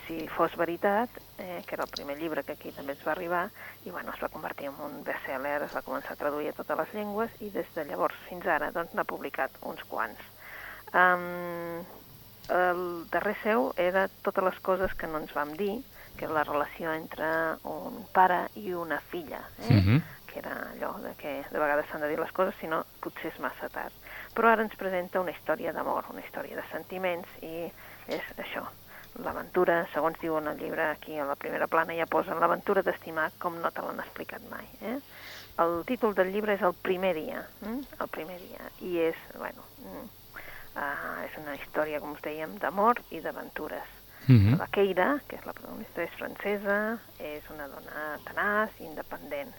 [0.07, 3.47] Si fos veritat, eh, que era el primer llibre que aquí també ens va arribar,
[3.89, 6.77] i bueno, es va convertir en un best-seller, es va començar a traduir a totes
[6.83, 10.21] les llengües, i des de llavors fins ara doncs, n'ha publicat uns quants.
[10.93, 11.87] Um,
[12.49, 15.83] el darrer seu era totes les coses que no ens vam dir,
[16.17, 17.29] que és la relació entre
[17.69, 19.75] un pare i una filla, eh?
[19.75, 20.03] Mhm.
[20.29, 23.39] que era allò de que de vegades s'han de dir les coses, sinó potser és
[23.41, 23.95] massa tard.
[24.35, 27.73] Però ara ens presenta una història d'amor, una història de sentiments, i
[28.09, 28.67] és això,
[29.25, 33.31] l'aventura, segons diu en el llibre, aquí a la primera plana ja posen l'aventura d'estimar
[33.43, 34.69] com no te l'han explicat mai.
[34.81, 34.99] Eh?
[35.59, 38.01] El títol del llibre és El primer dia, mm?
[38.01, 40.05] el primer dia, i és, bueno, mm,
[40.79, 43.97] uh, és una història, com us dèiem, d'amor i d'aventures.
[44.29, 44.59] Mhm.
[44.61, 46.77] La Keira, que és la protagonista, és francesa,
[47.19, 49.55] és una dona tenaç, independent,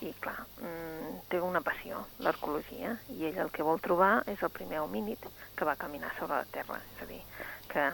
[0.00, 4.50] i clar, mm, té una passió, l'arqueologia, i ell el que vol trobar és el
[4.50, 5.18] primer homínid
[5.54, 7.22] que va caminar sobre la Terra, és a dir,
[7.68, 7.86] que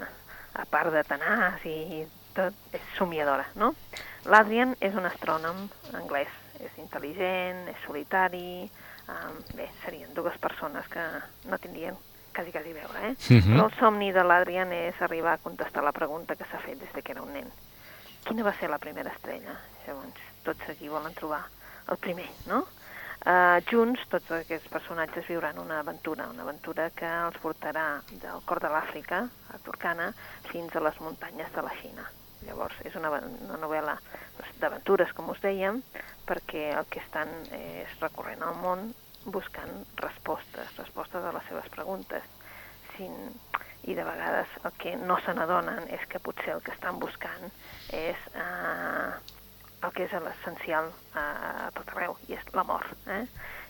[0.54, 2.04] a part de tenaç i
[2.36, 3.72] tot, és somiadora, no?
[4.28, 5.66] L'Adrian és un astrònom
[5.98, 6.30] anglès,
[6.62, 8.70] és intel·ligent, és solitari,
[9.08, 11.04] um, bé, serien dues persones que
[11.50, 11.96] no tindrien
[12.32, 13.14] quasi, quasi veure, eh?
[13.28, 13.56] Mhm.
[13.56, 16.92] Però el somni de l'Adrian és arribar a contestar la pregunta que s'ha fet des
[16.92, 17.50] de que era un nen.
[18.24, 19.58] Quina va ser la primera estrella?
[19.86, 21.44] Llavors, tots aquí volen trobar
[21.88, 22.66] el primer, no?
[23.22, 28.58] Uh, junts, tots aquests personatges viuran una aventura, una aventura que els portarà del cor
[28.64, 29.20] de l'Àfrica,
[29.54, 30.08] a Turcana,
[30.48, 32.08] fins a les muntanyes de la Xina.
[32.42, 33.12] Llavors, és una,
[33.46, 33.94] una novel·la
[34.58, 35.78] d'aventures, com us dèiem,
[36.26, 38.88] perquè el que estan és recorrent al món
[39.24, 39.70] buscant
[40.02, 42.26] respostes, respostes a les seves preguntes.
[42.96, 43.14] Sin,
[43.82, 47.48] I de vegades el que no se n'adonen és que potser el que estan buscant
[47.98, 49.14] és eh,
[49.82, 51.24] el que és l'essencial a,
[51.66, 52.86] a tot arreu, i és l'amor.
[53.06, 53.24] Eh?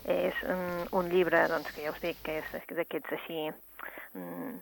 [0.05, 0.63] És un,
[0.99, 3.49] un llibre, doncs, que ja us dic, que és d'aquests així
[4.15, 4.57] mm,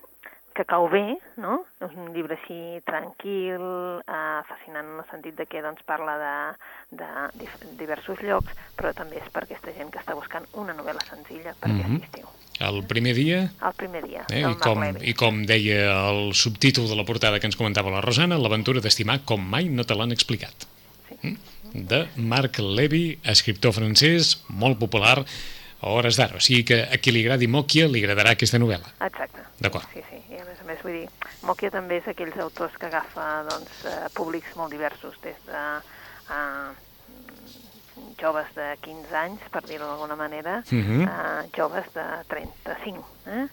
[0.55, 1.61] que cau bé, no?
[1.81, 3.63] És un llibre així tranquil,
[4.03, 6.35] eh, fascinant en el sentit de que doncs, parla de,
[7.01, 7.09] de
[7.79, 11.71] diversos llocs, però també és per aquesta gent que està buscant una novel·la senzilla per
[11.71, 11.81] Mhm.
[11.87, 12.29] aquest estiu.
[12.61, 16.97] El primer dia, El primer dia, eh, i, com, i com deia el subtítol de
[16.99, 20.67] la portada que ens comentava la Rosana, l'aventura d'estimar com mai no te l'han explicat.
[21.73, 25.21] De Marc Levy, escriptor francès, molt popular
[25.81, 26.37] a hores d'ara.
[26.37, 28.95] O sigui que a qui li agradi Mòquia li agradarà aquesta novel·la.
[29.07, 29.47] Exacte.
[29.61, 29.87] D'acord.
[29.95, 31.07] Sí, sí, i a més a més, vull dir,
[31.47, 35.65] Mòquia també és aquells autors que agafa doncs, eh, públics molt diversos, des de
[36.37, 36.71] eh,
[38.21, 40.73] joves de 15 anys, per dir-ho d'alguna manera, uh.
[40.73, 41.09] -huh.
[41.09, 43.05] a joves de 35.
[43.27, 43.47] Eh?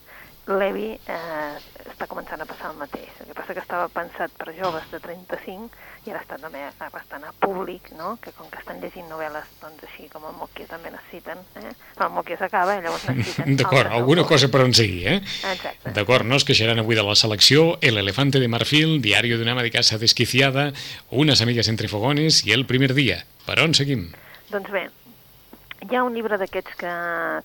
[0.48, 3.08] Levi eh, està començant a passar el mateix.
[3.20, 5.68] El que passa que estava pensat per joves de 35
[6.08, 8.14] i ara està també bastant a públic, no?
[8.22, 11.42] que com que estan llegint novel·les doncs, així com el Mòquia també necessiten.
[11.60, 11.72] Eh?
[12.00, 13.56] El Mòquia s'acaba i llavors necessiten...
[13.60, 14.46] D'acord, alguna autors.
[14.46, 15.18] cosa per on seguir, eh?
[15.52, 15.92] Exacte.
[15.96, 19.52] D'acord, no es queixaran avui de la selecció El elefante de marfil, Diario de una
[19.56, 20.70] ama de casa desquiciada,
[21.10, 23.20] Unes amigues entre fogones i El primer dia.
[23.44, 24.08] Per on seguim?
[24.48, 24.86] Doncs bé,
[25.84, 26.94] hi ha un llibre d'aquests que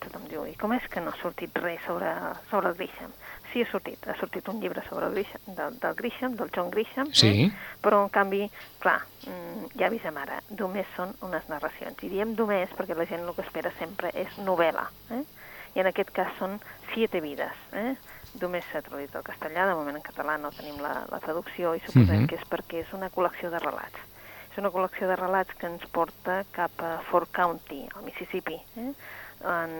[0.06, 2.10] tothom diu, i com és que no ha sortit res sobre,
[2.49, 3.12] sobre el Grisham?
[3.54, 6.72] Sí, ha sortit, ha sortit un llibre sobre el Grisham, del, del Grisham, del John
[6.72, 7.28] Grisham, Sí.
[7.44, 7.52] eh?
[7.82, 12.02] però en canvi, clar, mm, ja avisem ara, només són unes narracions.
[12.04, 15.24] I diem només perquè la gent el que espera sempre és novel·la, eh?
[15.76, 16.60] i en aquest cas són
[16.94, 17.54] Siete vides.
[17.74, 17.96] Eh?
[18.42, 21.80] Només s'ha traduït al castellà, de moment en català no tenim la, la traducció i
[21.86, 22.28] suposem Mhm.
[22.28, 23.98] que és perquè és una col·lecció de relats.
[24.54, 28.60] És una col·lecció de relats que ens porta cap a Fort County, al Mississippi.
[28.78, 28.92] Eh?
[29.50, 29.72] En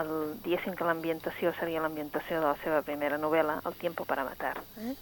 [0.00, 0.08] el,
[0.42, 4.56] diguéssim que l'ambientació seria l'ambientació de la seva primera novel·la, El tiempo para matar.
[4.82, 4.96] Eh?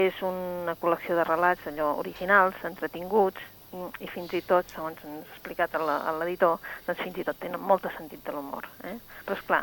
[0.00, 5.30] És una col·lecció de relats allò originals, entretinguts, i, i fins i tot, segons ens
[5.30, 5.78] ha explicat
[6.18, 6.58] l'editor,
[6.88, 8.66] doncs fins i tot tenen molt de sentit de l'humor.
[8.82, 8.96] Eh?
[9.28, 9.62] Però, és clar,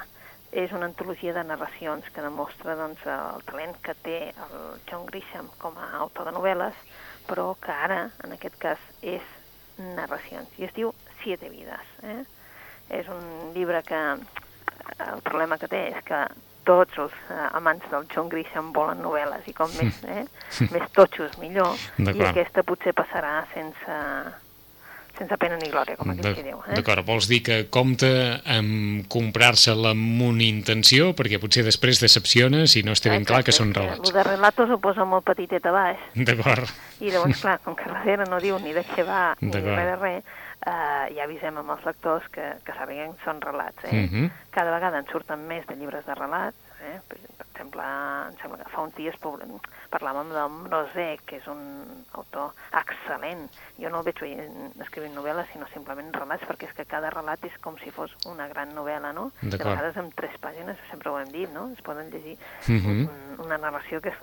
[0.64, 5.52] és una antologia de narracions que demostra doncs, el talent que té el John Grisham
[5.60, 6.88] com a autor de novel·les,
[7.28, 9.24] però que ara, en aquest cas, és
[9.78, 10.50] narracions.
[10.58, 11.94] I es diu Siete vides.
[12.04, 12.22] Eh?
[13.00, 16.20] És un llibre que el problema que té és que
[16.68, 20.26] tots els eh, amants del John Grisham volen novel·les i com més, eh,
[20.74, 24.00] més totxos millor i aquesta potser passarà sense,
[25.18, 26.60] sense pena ni glòria, com D'ac- que diu.
[26.68, 26.76] Eh?
[26.78, 32.84] D'acord, vols dir que compta amb comprar-se-la amb una intenció, perquè potser després decepciona si
[32.84, 34.10] no està ben clar que són relats.
[34.10, 36.70] El de relatos ho posa molt petitet a baix D'acord.
[37.02, 39.76] i llavors, clar, com que darrere no diu ni de què va ni D'acord.
[39.78, 40.24] res de res,
[40.68, 43.84] eh, ja avisem amb els lectors que, que sàpiguen que són relats.
[43.86, 44.08] Eh?
[44.08, 44.32] Mhm.
[44.52, 46.58] Cada vegada en surten més de llibres de relats.
[46.82, 47.00] Eh?
[47.10, 47.18] Per,
[47.52, 49.42] exemple, em sembla que fa un dia es pub-
[49.90, 53.48] parlàvem del Mrozek, que és un autor excel·lent.
[53.82, 54.22] Jo no el veig
[54.84, 58.48] escrivint novel·les, sinó simplement relats, perquè és que cada relat és com si fos una
[58.52, 59.32] gran novel·la, no?
[59.42, 61.70] De vegades amb tres pàgines, sempre ho hem dit, no?
[61.74, 62.38] Es poden llegir
[62.68, 63.08] Mhm.
[63.08, 64.14] un, una narració que,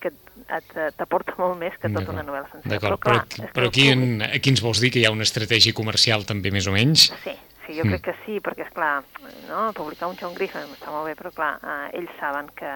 [0.00, 2.78] que et- t'aporta molt més que tota una novel·la sencera.
[2.78, 5.04] D'acord, però, clar, és que però el aquí, en, aquí ens vols dir que hi
[5.04, 7.10] ha una estratègia comercial també més o menys?
[7.24, 7.36] Sí,
[7.66, 9.02] sí, jo crec que sí, perquè, és clar,
[9.48, 9.70] no?
[9.76, 12.72] publicar un John Griffin està molt bé, però, clar, eh, ells saben que,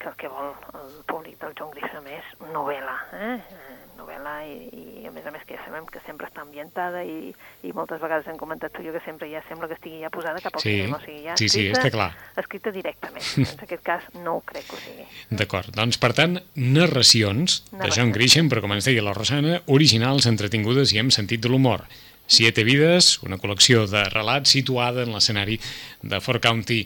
[0.00, 3.32] que el que vol el públic del John Griffin és novel·la, eh?
[3.38, 7.04] Eh, novel·la i, i, a més a més, que ja sabem que sempre està ambientada
[7.06, 7.30] i,
[7.64, 10.42] i moltes vegades hem comentat tu jo que sempre ja sembla que estigui ja posada
[10.42, 12.08] cap al Sí, cinema, o sigui, ja sí, sí, escrita, està clar.
[12.42, 13.28] escrita directament.
[13.44, 15.06] en aquest cas no ho crec que ho sigui.
[15.30, 18.16] D'acord, doncs per tant, narracions de John Narracions.
[18.18, 21.86] Grisham, però com ens deia la Rosana, originals, entretingudes i amb sentit de l'humor.
[22.26, 25.58] Siete vides, una col·lecció de relats situada en l'escenari
[26.00, 26.78] de Fort County,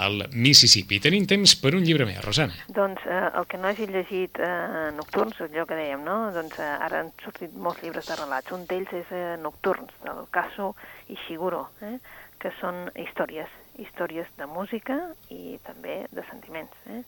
[0.00, 0.96] al Mississippi.
[1.04, 2.56] Tenim temps per un llibre més, Rosana.
[2.72, 6.16] Doncs eh, el que no hagi llegit eh, Nocturns, allò que dèiem, no?
[6.32, 8.56] Doncs eh, ara han sortit molts llibres de relats.
[8.56, 10.72] Un d'ells és eh, Nocturns, del Caso
[11.12, 11.98] Ishiguro, eh?
[12.40, 14.96] que són històries, històries de música
[15.28, 16.72] i també de sentiments.
[16.88, 17.02] Eh?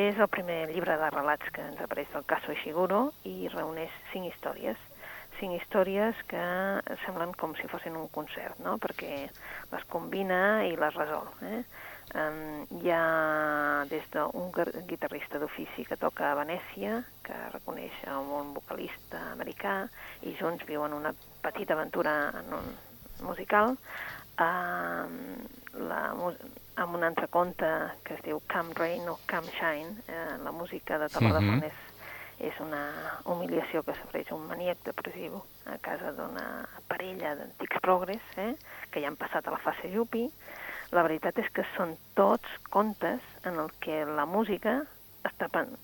[0.00, 4.32] És el primer llibre de relats que ens apareix del Caso Ishiguro i reuneix cinc
[4.32, 4.87] històries
[5.38, 6.42] cinc històries que
[7.04, 8.76] semblen com si fossin un concert, no?
[8.82, 9.28] perquè
[9.72, 11.28] les combina i les resol.
[11.48, 11.62] Eh?
[12.16, 14.48] Um, hi ha des d'un
[14.88, 19.82] guitarrista d'ofici que toca a Venècia, que reconeix a un vocalista americà,
[20.24, 21.12] i junts viuen una
[21.44, 22.70] petita aventura en un
[23.28, 23.76] musical,
[24.40, 25.18] um,
[25.84, 26.00] la,
[26.78, 27.68] amb un altre conte
[28.06, 31.48] que es diu Come Rain o Come Shine, eh, la música de Taboada Mhm.
[31.50, 31.87] mm -hmm.
[32.38, 32.82] És una
[33.26, 36.46] humiliació que sofreix un maníac depressiu a casa d'una
[36.90, 38.54] parella d'antics progres, eh,
[38.92, 40.30] que ja han passat a la fase yuppie.
[40.94, 44.80] La veritat és que són tots contes en el que la música
[45.26, 45.74] està pen...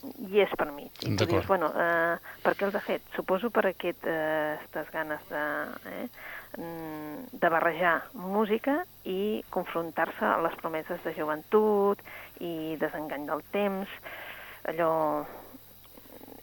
[0.00, 0.94] hi és per mig.
[1.04, 3.04] I tu dius, bueno, eh, per què els ha fet?
[3.16, 5.42] Suposo per aquest, eh, aquestes ganes de,
[5.90, 6.06] eh,
[6.56, 12.00] mm, de barrejar música i confrontar-se a les promeses de joventut
[12.40, 13.92] i desengany del temps,
[14.70, 14.94] allò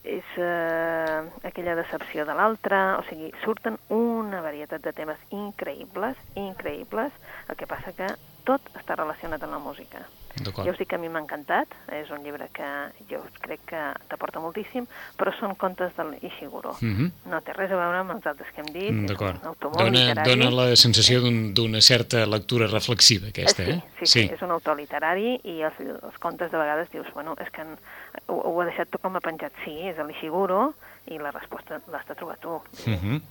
[0.07, 7.11] és eh, aquella decepció de l'altre, o sigui, surten una varietat de temes increïbles, increïbles,
[7.49, 8.07] el que passa que
[8.47, 10.05] tot està relacionat amb la música.
[10.37, 12.65] Ja us dic que a mi m'ha encantat, és un llibre que
[13.09, 14.85] jo crec que t'aporta moltíssim,
[15.17, 16.75] però són contes de l'Ishiguro.
[16.79, 17.07] Mhm.
[17.31, 19.41] No té res a veure amb els altres que hem dit, Mm, D'acord.
[19.43, 20.29] un Dona, literari.
[20.29, 23.81] dona la sensació d'un- d'una certa lectura reflexiva, aquesta, sí, eh?
[23.99, 27.49] sí, sí, és un autor literari i els, els contes de vegades dius, bueno, és
[27.49, 27.63] que
[28.27, 29.53] ho, ho ha deixat tot com a penjat.
[29.63, 30.73] Sí, és l'Ishiguro
[31.13, 32.61] i la resposta l'has de trobar tu.
[32.85, 33.21] Mhm.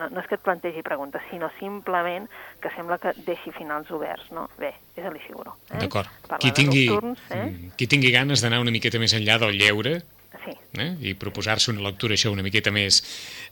[0.00, 2.28] no, no és que et plantegi preguntes, sinó simplement
[2.62, 4.46] que sembla que deixi finals oberts, no?
[4.58, 5.56] Bé, és l'Ishiguro.
[5.72, 5.80] Eh?
[5.82, 6.08] D'acord.
[6.38, 7.42] Qui tingui, nocturns, eh?
[7.50, 10.00] mm, qui tingui ganes d'anar una miqueta més enllà del lleure
[10.44, 10.54] Sí.
[10.78, 10.94] eh?
[11.02, 13.02] i proposar-se una lectura això una miqueta més,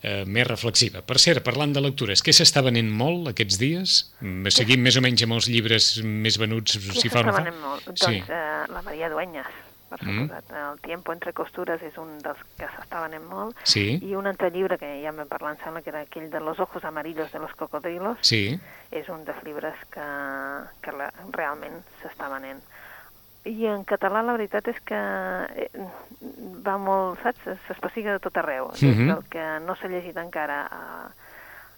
[0.00, 1.02] eh, més reflexiva.
[1.02, 3.96] Per cert, parlant de lectures, què s'està venent molt aquests dies?
[4.22, 7.32] Mm, Seguim més o menys amb els llibres més venuts, Qui si fa o no
[7.34, 7.42] fa?
[7.42, 7.82] venent molt?
[7.98, 8.22] Sí.
[8.22, 9.46] Doncs eh, la Maria Dueñas,
[9.88, 10.20] per Mm.
[10.28, 10.50] suposat.
[10.52, 13.56] El Tiempo entre costures és un dels que s'està venent molt.
[13.64, 16.40] Sí, I un altre llibre que ja vam parlar, em sembla que era aquell de
[16.40, 18.60] Los ojos amarillos de los cocodrilos, sí.
[18.90, 20.04] és un dels llibres que,
[20.82, 22.60] que la, realment s'està venent.
[23.44, 25.70] I en català la veritat és que eh,
[26.66, 28.70] va molt, saps, s'especiga de tot arreu.
[28.72, 29.06] Des Mhm.
[29.08, 31.08] del que no s'ha llegit encara a,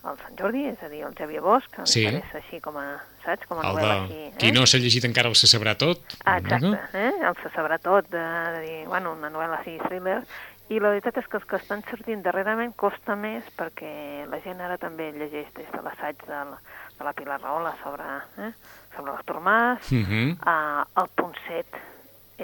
[0.03, 1.93] al Sant Jordi, és a dir, el Xavier Bosch, que Sí.
[2.01, 2.05] sí.
[2.07, 2.87] interessa així com a,
[3.25, 4.01] saps, com a El novel·la de...
[4.01, 4.21] així.
[4.29, 4.33] Eh?
[4.39, 6.01] Qui no s'ha llegit encara el se sabrà tot.
[6.25, 6.79] Ah, exacte, no?
[6.95, 7.13] eh?
[7.29, 8.19] el se sabrà tot, de,
[8.57, 10.23] de dir, bueno, una novel·la així, thriller,
[10.71, 14.61] i la veritat és que els que estan sortint darrerament costa més perquè la gent
[14.63, 16.61] ara també llegeix des de l'assaig de, la,
[16.97, 18.07] de la Pilar Rahola sobre,
[18.39, 18.53] eh?
[18.97, 20.39] sobre l'Artur Mas, Mhm.
[20.47, 21.67] uh, el punt 7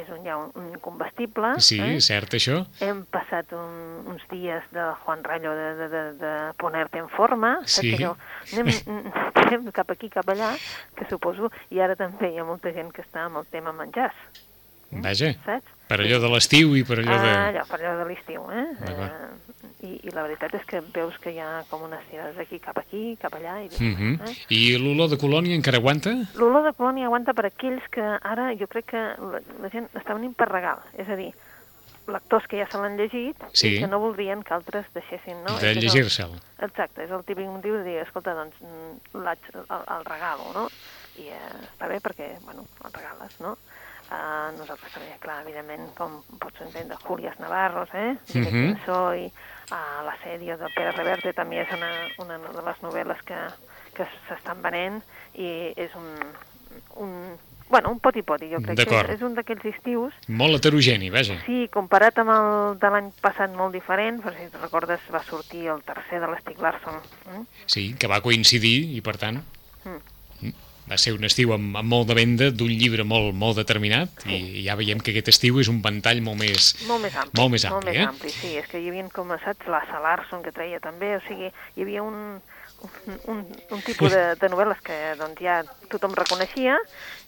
[0.02, 1.54] és un, ja un, un incombustible.
[1.64, 2.00] Sí, eh?
[2.04, 2.60] cert, això.
[2.84, 7.56] Hem passat un, uns dies de Juan Rayo de, de, de, de ponerte en forma,
[7.64, 7.94] saps Sí.
[7.98, 8.14] allò?
[8.52, 8.72] Anem,
[9.46, 10.52] anem cap aquí, cap allà,
[10.96, 14.16] que suposo, i ara també hi ha molta gent que està amb el tema menjars,
[14.90, 15.72] Vaja, saps?
[15.86, 17.30] per allò de l'estiu i per allò de...
[17.30, 18.66] Ah, allò, per allò de l'estiu, eh?
[18.86, 19.54] Eh
[19.86, 22.78] i, I la veritat és que veus que hi ha com unes tirades d'aquí cap
[22.80, 24.20] aquí, cap allà, i dius, Mhm.
[24.26, 24.34] eh?
[24.54, 26.10] I l'olor de colònia encara aguanta?
[26.34, 30.14] L'olor de colònia aguanta per aquells que ara jo crec que la, la gent està
[30.14, 31.32] venint per regal, és a dir,
[32.06, 33.76] lectors que ja se l'han llegit Sí.
[33.76, 35.58] i que no voldrien que altres deixessin, no?
[35.58, 36.34] de llegir-se'l.
[36.62, 40.68] Exacte, és el típic motiu de dir, escolta, doncs mm, el, el regalo, no?
[41.18, 43.56] I eh, està bé perquè, bueno, el regales, no?
[44.06, 48.14] Uh, nosaltres també, clar, evidentment, com pots entendre, Julias Navarros, eh?
[48.34, 48.44] Mhm.
[48.76, 49.24] de Soy,
[49.72, 51.90] uh, L'assedio de Pere Reverte també és una,
[52.22, 53.40] una de les novel·les que,
[53.96, 55.02] que s'estan venent
[55.34, 56.06] i és un,
[57.02, 57.12] un,
[57.68, 61.40] bueno, un poti-poti, jo crec que és, és un d'aquells estius Molt heterogeni, vaja.
[61.44, 65.66] Sí, comparat amb el de l'any passat molt diferent, però si te recordes va sortir
[65.74, 67.02] el tercer de l'Stig Larsson.
[67.32, 67.46] Mm?
[67.66, 69.42] Sí, que va coincidir i, per tant,
[69.86, 70.00] Mm.
[70.86, 74.64] Va ser un estiu amb, amb molt de venda d'un llibre molt molt determinat i
[74.66, 76.72] ja veiem que aquest estiu és un ventall molt més...
[76.86, 77.40] Molt més ampli.
[77.40, 78.06] Molt més ampli, molt més eh?
[78.10, 78.52] ampli, sí.
[78.60, 82.04] És que hi havia, com saps, la Salarson que treia també, o sigui, hi havia
[82.06, 82.38] un,
[83.26, 85.60] un, un, tipus de, de novel·les que doncs, ja
[85.90, 86.76] tothom reconeixia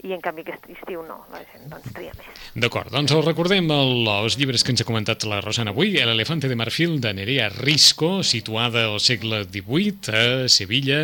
[0.06, 2.28] i en canvi aquest estiu no, la gent doncs tria més.
[2.58, 6.48] D'acord, doncs el recordem el, els llibres que ens ha comentat la Rosana avui, L'elefante
[6.50, 11.00] de marfil de Nerea Risco, situada al segle XVIII a Sevilla,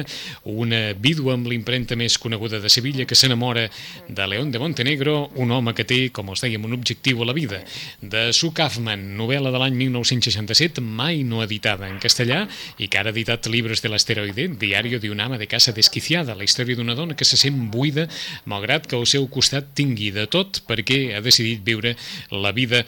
[0.51, 3.67] una vídua amb l'impremta més coneguda de Sevilla que s'enamora
[4.09, 7.37] de León de Montenegro, un home que té, com els dèiem, un objectiu a la
[7.37, 7.63] vida.
[8.01, 12.45] De Sue Kaufman, novel·la de l'any 1967, mai no editada en castellà
[12.79, 16.35] i que ara ha editat llibres de l'asteroide, diario de un ama de casa desquiciada,
[16.35, 18.09] la història d'una dona que se sent buida
[18.51, 21.95] malgrat que al seu costat tingui de tot perquè ha decidit viure
[22.31, 22.85] la vida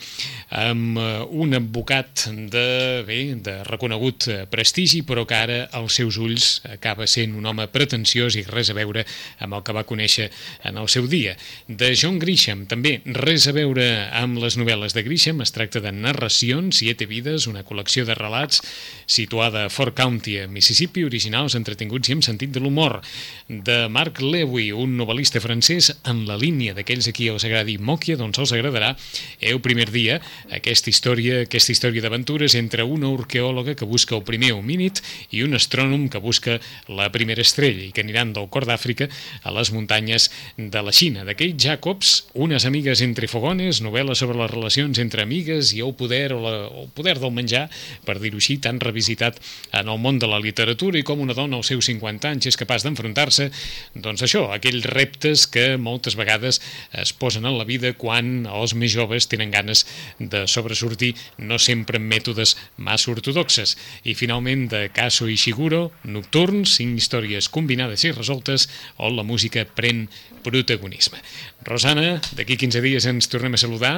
[0.50, 2.66] amb eh, un advocat de,
[3.06, 7.66] bé, de reconegut eh, prestigi, però que ara als seus ulls acaba sent un home
[7.72, 9.06] pretensiós i res a veure
[9.40, 10.28] amb el que va conèixer
[10.68, 11.36] en el seu dia.
[11.68, 15.92] De John Grisham, també res a veure amb les novel·les de Grisham, es tracta de
[15.94, 18.60] Narracions, Siete vides, una col·lecció de relats
[19.06, 21.06] situada a Fort County, a Mississippi,
[21.36, 23.00] originals, entretinguts i amb sentit de l'humor.
[23.48, 28.16] De Marc Lewy, un novel·lista francès en la línia d'aquells a qui els agradi Mòquia,
[28.16, 28.94] doncs els agradarà
[29.40, 30.20] el primer dia
[30.50, 35.54] aquesta història, aquesta història d'aventures entre una arqueòloga que busca el primer homínid i un
[35.54, 39.08] astrònom que busca la primera estrella i que aniran del cor d'Àfrica
[39.42, 41.24] a les muntanyes de la Xina.
[41.26, 46.32] Kate Jacobs, unes amigues entre fogones, novel·la sobre les relacions entre amigues i el poder
[46.32, 47.66] o la, el poder del menjar,
[48.06, 49.38] per dir-ho així, tan revisitat
[49.76, 52.58] en el món de la literatura i com una dona als seus 50 anys és
[52.58, 53.48] capaç d'enfrontar-se,
[53.94, 56.60] doncs això, aquells reptes que moltes vegades
[56.94, 59.84] es posen en la vida quan els més joves tenen ganes
[60.18, 63.76] de sobresortir, no sempre amb mètodes massa ortodoxes.
[64.06, 70.06] I finalment, de Caso Ishiguro, Nocturns, cinc històries combinades i resoltes, on la música pren
[70.46, 71.18] protagonisme.
[71.66, 73.96] Rosana, d'aquí 15 dies ens tornem a saludar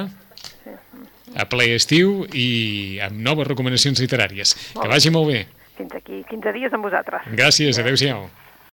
[1.37, 4.55] a ple estiu i amb noves recomanacions literàries.
[4.73, 5.45] Que vagi molt bé.
[5.79, 7.27] Fins aquí 15 dies amb vosaltres.
[7.39, 8.27] Gràcies, adeu-siau.